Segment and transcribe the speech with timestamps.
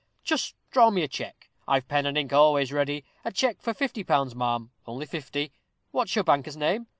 [0.23, 4.03] Just draw me a check; I've pen and ink always ready: a check for fifty
[4.03, 5.51] pounds, ma'am only fifty.
[5.91, 6.87] What's your banker's name?